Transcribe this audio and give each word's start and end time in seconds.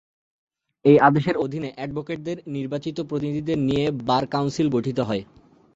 এ 0.85 0.93
আদেশের 0.99 1.35
অধীনে 1.37 1.69
অ্যাডভোকেটদের 1.75 2.37
নির্বাচিত 2.47 2.97
প্রতিনিধিদের 3.01 3.57
নিয়ে 3.59 3.85
বার 4.07 4.23
কাউন্সিল 4.27 4.67
গঠিত 4.69 4.99
হয়। 4.99 5.23